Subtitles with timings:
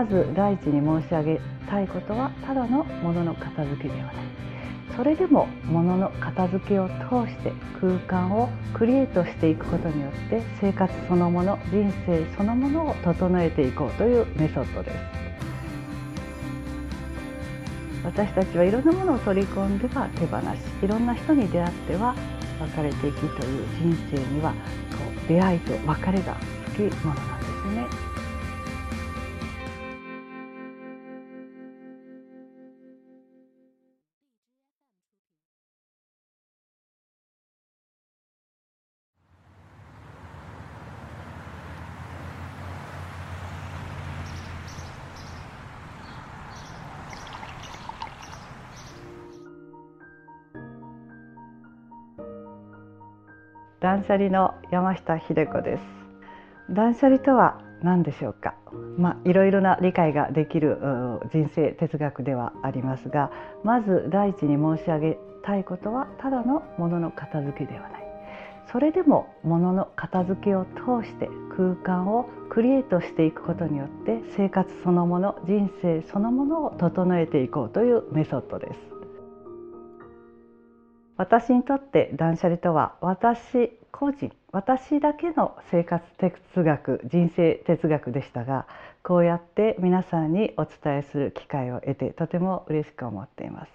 [0.00, 1.38] まず第一に申し上げ
[1.68, 4.14] たいことはただのもの片付けではない
[4.96, 14.96] それでももの片付けを通して空間をクリエイトしていくことによって生活そのもの人生そのものを整えていこうというメソッドです
[18.02, 20.44] 私たちはいろんなものを取り込んでは手放し
[20.82, 22.14] いろんな人に出会っては
[22.58, 24.56] 別れていきという人生にはこ
[25.26, 26.38] う出会いと別れが
[26.70, 27.46] つきものなんで
[27.90, 28.09] すね。
[53.80, 55.82] 断捨離の山下秀子です。
[56.70, 58.54] 断捨離とは何でしょうか？
[58.98, 60.78] まあいろいろな理解ができる
[61.32, 63.30] 人生哲学ではありますが
[63.64, 68.04] まず第一に申し上げたいことはただのもの片付けではない。
[68.70, 78.99] それでもものの片付けを通して空間をクリエイトしていくことによって生活そのもの人生そのものを整えていこうというメソッドです。
[81.20, 88.66] 私にとって断捨離とは私個人私だけの生活哲学人生哲学でしたが
[89.02, 93.72] こうやって皆さんにお伝えする機会を得てとても嬉しく思っています。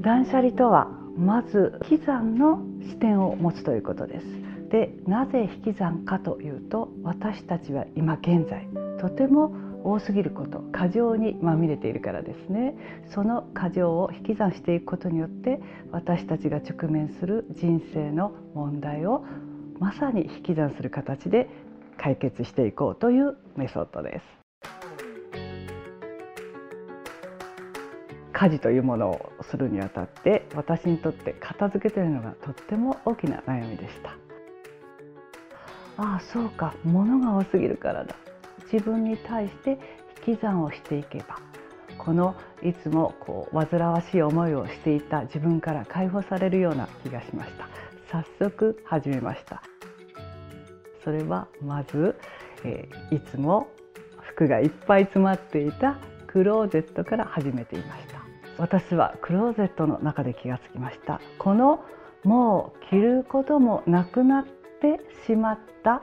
[0.00, 0.86] 断捨離とは
[1.18, 4.45] まず引き算の視点を持つということです。
[4.70, 8.68] でなぜ引き算かというと私たちは今現在
[9.00, 9.54] とても
[9.84, 12.74] 多すぎること過剰にまみれているからですね
[13.14, 15.60] その過剰を引き算していくことによって
[15.92, 19.24] 私たちが直面する人生の問題を
[19.78, 21.48] まさに引き算する形で
[21.96, 24.46] 解決していこうというメソッドです。
[28.32, 34.25] 家事というものをするにあたって私にとって片付けというのがとっても大きな悩みでした。
[35.96, 36.74] ああそうか。
[36.84, 38.14] 物が多すぎるからだ。
[38.72, 39.78] 自分に対して
[40.26, 41.38] 引き算をしていけば。
[41.98, 47.68] このいつもこう煩わしい思いをしていた自分から解放されるような気がしました。
[48.10, 49.62] 早速始めました。
[51.02, 52.16] それはまず、
[52.64, 53.68] えー、いつも
[54.20, 58.16] 服がいっぱい詰まっていたクローゼットから始めていました。
[58.58, 61.20] 私はクローゼットの中で気がつきました。
[61.38, 61.84] この
[62.24, 64.46] もう着ることもなくなっ
[64.80, 66.02] てしまった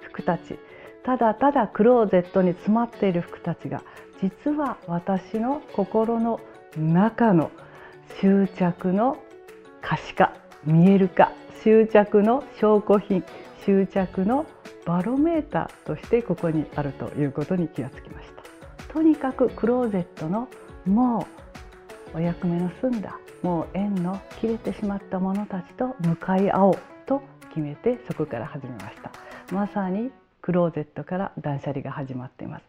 [0.00, 0.58] 服たち。
[1.04, 3.82] ただただクローゼットに詰まっている服たちが
[4.20, 6.40] 実は私の心の
[6.76, 7.50] 中の
[8.20, 9.18] 執着の
[9.80, 10.32] 可視化
[10.64, 11.32] 見える化
[11.64, 13.24] 執着の証拠品
[13.64, 14.46] 執着の
[14.86, 18.92] バロメーターとしてここにあるということに気がつきました。
[18.92, 20.48] とにかくクローゼットの
[20.86, 21.26] も
[22.14, 27.22] うお役目の済んだもう縁の切れてしまった者たちと向かい合おうと
[27.54, 29.12] 決めてそこから始めました。
[29.54, 32.64] まさにクローゼットから断捨離が始まっています。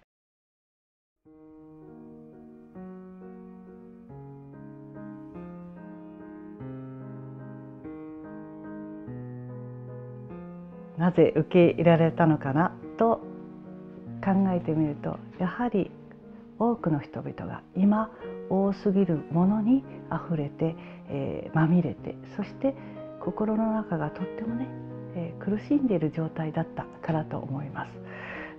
[10.97, 13.21] なぜ受け入れられたのかなと
[14.23, 15.91] 考えてみるとやはり
[16.59, 18.09] 多くの人々が今
[18.49, 20.75] 多すぎるものにあふれて、
[21.09, 22.75] えー、まみれてそして
[23.23, 24.67] 心の中がとってもね、
[25.15, 27.91] えー、苦しんでいる状態だったからと思います。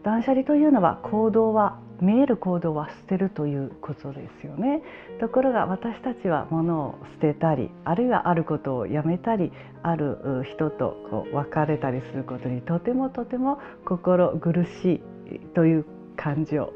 [0.02, 4.82] 断捨離というのは行動は見える行動は捨てるということですよね。
[5.20, 9.52] ところが私たちは物を捨てたりあるいはあることをやめたり
[9.82, 16.72] ある人とこう別れたりすることにとてもとても心苦しいという感情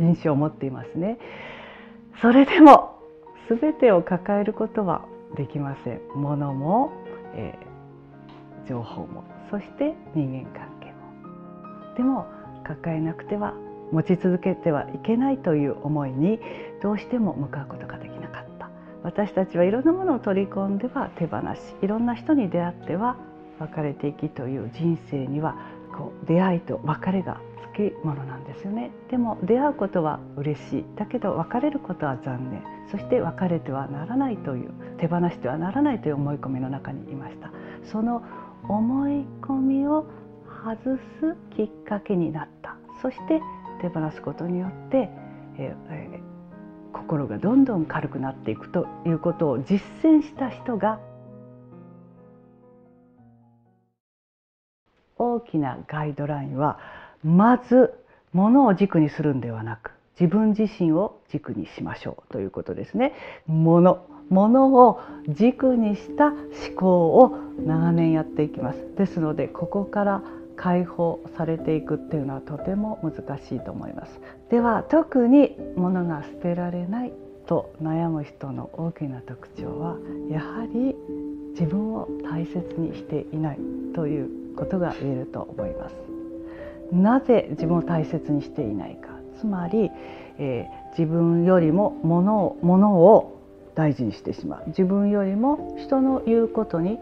[0.00, 1.18] 印象を持っていますね。
[2.20, 2.98] それでも
[3.48, 5.04] 全てを抱えることは
[5.36, 6.00] できません。
[6.14, 6.92] 物も
[7.34, 11.94] えー、情報もそして人間関係も。
[11.96, 12.26] でも
[12.64, 13.54] 抱えなくては
[13.90, 16.40] 持ち続けてはいけないという思いに
[16.82, 18.70] どうしても向かうことができなかった。
[19.02, 23.16] 私たちはいろんなものを取り込んでは手放しいろんな人に出会っては
[23.58, 25.56] 別れていきという人生には
[25.92, 27.40] こう出会いと別れが
[27.74, 28.90] きものなんですよね。
[29.10, 30.84] でも出会うことは嬉しい。
[30.96, 32.62] だけど別れることは残念。
[32.90, 37.50] そして別れてはならないという手放してはならないという思い込みの中にいました。
[37.84, 38.22] その
[38.68, 40.06] 思い込みを
[40.64, 42.76] 外すきっかけになった。
[43.00, 43.40] そして
[43.80, 45.10] 手放すことによって、
[45.58, 46.32] ええ
[46.92, 51.00] 心がどんどん軽くなっていくということを実践した人が
[55.16, 56.78] 大きなガイドラインは
[57.24, 57.94] まず
[58.32, 63.12] 物を軸にするんではなく自分自身を軸にしましょうということですね。
[63.46, 66.36] 物物を軸にした思
[66.76, 67.36] 考を
[67.66, 68.78] 長年やっていきます。
[68.96, 70.22] ですのでここから
[70.56, 74.20] 解放されていくっていうのはとても難しいと思います。
[74.50, 77.12] では特に物が捨てられない
[77.46, 79.96] と悩む人の大きな特徴は
[80.30, 80.94] やはり
[81.52, 83.58] 自分を大切にしていない
[83.94, 86.11] ということが言えると思います。
[86.92, 89.08] なぜ自分を大切にしていないか。
[89.40, 89.90] つまり、
[90.38, 93.40] えー、自分よりも物を物を
[93.74, 94.64] 大事にしてしまう。
[94.68, 96.98] 自分よりも人の言うことに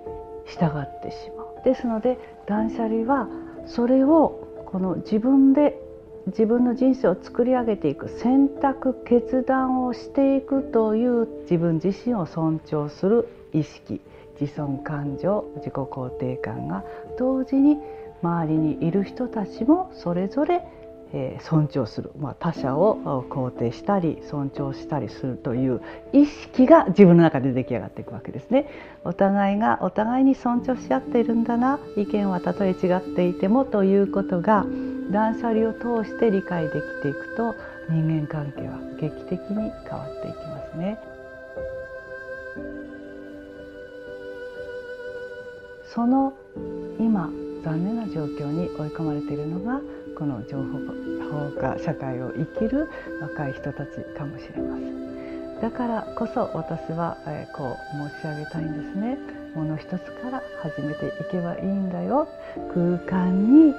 [0.47, 1.65] 従ってしまう。
[1.65, 3.29] ですので断捨離は
[3.67, 5.79] それをこの自分で
[6.27, 14.01] 自分の人生を作り上げていく選択決断をしていくという自分自身を尊重する意識。
[14.41, 16.83] 自尊感情自己肯定感が
[17.19, 17.77] 同時に
[18.23, 20.63] 周りにいる人たちもそれぞれ
[21.13, 25.81] え尊重する、まあ、他者を肯定したり尊重したりするという
[26.13, 28.69] 意識が自分の中で出来上がっていくわけですね。
[29.05, 34.65] お互いがお互いに尊重し合っているんだな意見はたとえ違っていてもということが
[35.11, 37.55] 断捨離を通して理解できていくと
[37.89, 40.99] 人間関係は劇的に変わっていきますね。
[45.93, 46.35] その
[47.01, 47.29] 今
[47.63, 49.81] 残念な状況に追い込まれているのが
[50.17, 52.89] この情報化社会を生きる
[53.21, 59.19] 若い人たちかもしれませんだからこそ私は、えこう申し上げたいんですね。
[59.55, 62.29] もの一つから始めていけばいいんだよ。
[62.73, 63.75] 空間に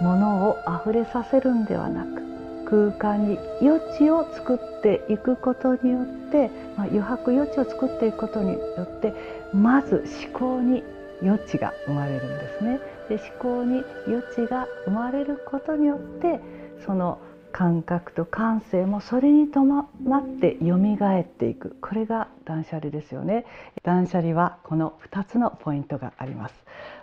[0.00, 2.30] 物を溢れさせるんではなく
[2.64, 9.12] 空間に余地を作っていくことによって、まあ、余白余地を作っていくことによって
[9.52, 10.82] まず思考に
[11.22, 12.80] 余地が生まれるんですね。
[13.08, 16.40] で思考に余地が生まれることによって
[16.86, 17.18] その
[17.52, 21.76] 感覚と感性もそれに伴って蘇っていく。
[21.80, 23.44] これが断捨離ですよね。
[23.82, 26.54] 断捨離はこの2つのポイントがあります。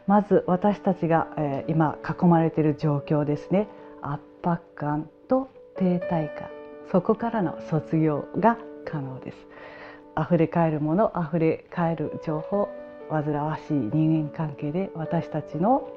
[0.08, 3.68] まず私たちが、えー、今囲まれている状況ですね。
[4.02, 6.48] 圧迫感と停滞感。
[6.92, 9.38] そこからの卒業が可能です。
[10.18, 12.70] 溢れ返るもの溢れ返る情報
[13.10, 15.90] 煩わしい人間関係で私たちの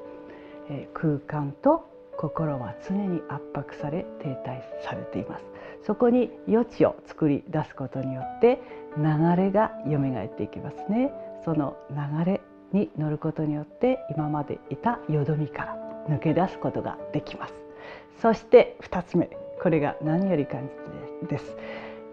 [0.93, 1.85] 空間と
[2.17, 5.45] 心は常に圧迫され停滞されています。
[5.83, 8.61] そこに余地を作り出すことによって
[8.97, 9.03] 流
[9.35, 11.11] れが蘇っていきますね。
[11.43, 12.41] その流れ
[12.71, 15.77] に乗ることによって今までいたよどみから
[16.07, 17.53] 抜け出すことができます。
[18.21, 19.29] そして2つ目
[19.61, 20.69] これが何より感
[21.23, 21.55] じです。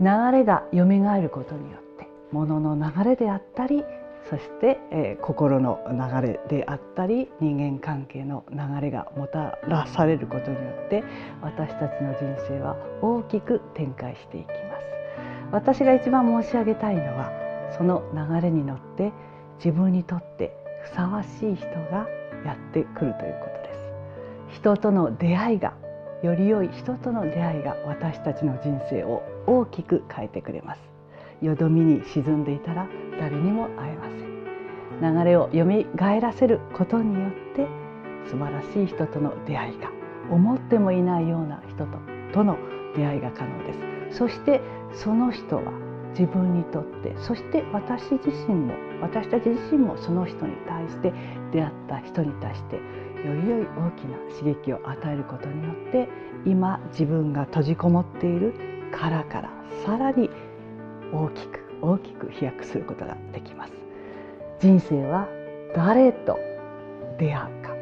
[0.00, 3.84] 流れが蘇ることによって物の流れであったり
[4.28, 11.02] そして、えー、心の流れであったり人間関係の流れがもたらされることによって
[11.40, 14.58] 私たちの人生は大きく展開していきます。
[15.50, 17.32] 私が一番申し上げたいのは
[17.76, 19.12] その流れに乗って
[19.56, 22.06] 自分にとってふさわしい人が
[22.44, 23.74] やってくるということで
[24.50, 24.58] す。
[24.60, 25.72] 人との出会いが
[26.22, 30.97] より良い人との出会いが私たちの人生を大きく変えてくれます。
[31.40, 37.66] よどみに沈んでいたら誰にも会えません流れをよみがえらせることによって
[38.28, 39.90] 素晴らしい人との出会いが
[40.30, 41.98] 思ってもいないような人と
[42.32, 42.58] との
[42.96, 43.72] 出会いが可能で
[44.10, 44.60] すそして
[44.92, 45.72] その人は
[46.10, 51.12] 自分にとってそして私自身も私たち自身もその人に対して
[51.52, 52.82] 出会った人に対してよ
[53.34, 56.08] り良い大きな刺激を与えることによって
[56.44, 58.54] 今自分が閉じこもっている
[58.92, 59.50] 殻から
[59.84, 60.30] さらに
[61.12, 63.72] 大きく大きく飛躍することができます。
[64.60, 65.28] 人生は
[65.74, 66.38] 誰と
[67.18, 67.74] 出会うか。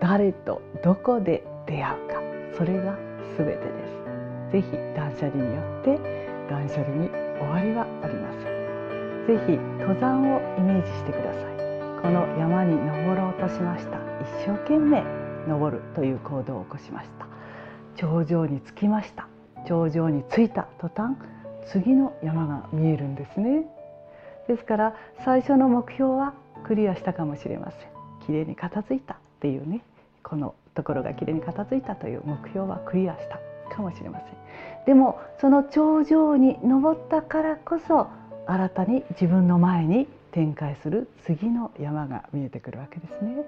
[0.00, 2.20] 誰とどこで出会うか。
[2.56, 2.96] それが
[3.38, 3.58] 全てで
[4.50, 4.52] す。
[4.52, 5.98] ぜひ断捨離によって
[6.48, 8.54] 断捨離に終わりはありません。
[9.26, 11.44] ぜひ登山をイメージしてください。
[12.02, 13.98] この山に登ろうとしました。
[14.44, 15.02] 一生懸命
[15.48, 17.26] 登るという行動を起こしました。
[17.96, 19.28] 頂上に着きました。
[19.66, 21.16] 頂上に着いた途端
[21.66, 23.64] 次の山が見えるんですね。
[24.48, 24.94] ですから
[25.24, 27.80] 最初の目標はクリアしたかもしれません。
[28.26, 29.82] 綺麗に片付いたっていうね
[30.22, 33.38] このところが綺麗に片付いたという目標はクリアした
[33.74, 34.28] かもしれません。
[34.86, 38.08] でもその頂上に登ったからこそ
[38.46, 43.44] 新たに自分の前に展開する次の山が見えてくるわけですね。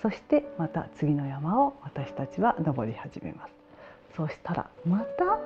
[0.00, 3.52] そしてまた次の山を私たちは登り始めます。
[4.16, 5.38] そうしたらまた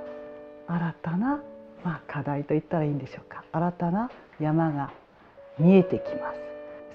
[0.67, 1.41] 新たな
[1.85, 3.45] まあ、課題と言ったらいいんでしょうか。
[3.53, 4.93] 新たな山が
[5.59, 6.41] 見えてきます。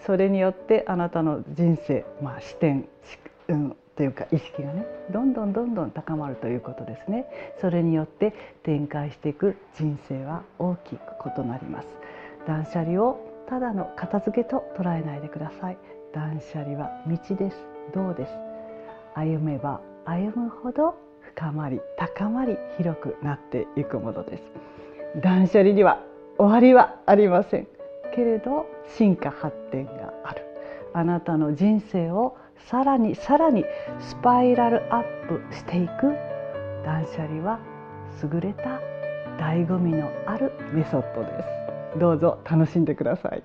[0.06, 2.88] それによってあなたの人生、まあ、視点
[3.48, 7.26] うんというか意識がねどんどんどんどん高まるということですね。
[7.62, 11.00] それによって展開していく人生は大きく
[11.38, 11.88] 異なります。
[12.48, 15.78] 断捨離をただの片付けと捉えないでください。
[16.14, 17.58] 断捨離は道です。
[17.94, 18.34] 道です。
[19.16, 20.96] 歩めば歩むほど
[21.36, 24.44] 深まり高まり広くなっていくものです。
[25.22, 26.02] 断捨離には
[26.38, 27.68] 終わりはありません。
[28.16, 30.44] けれど進化発展がある。
[30.94, 32.38] あなたの人生を
[32.70, 33.66] さらにさらに
[34.00, 36.14] スパイラルアップしていく。
[36.86, 37.60] 断捨離は
[38.22, 38.80] 優れた
[39.38, 41.44] 醍醐味のあるメソッドで
[41.94, 42.00] す。
[42.00, 43.44] どうぞ楽しんでください。